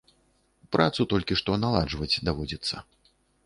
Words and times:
Працу 0.75 1.01
толькі 1.11 1.39
што 1.43 1.59
наладжваць 1.67 2.11
даводзіцца. 2.31 2.75